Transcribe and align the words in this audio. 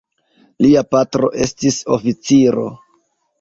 Lia 0.65 0.81
patro 0.95 1.29
estis 1.47 1.77
oficiro. 1.99 2.67